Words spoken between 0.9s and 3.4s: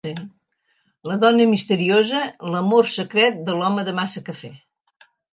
La dona misteriosa- l'amor secret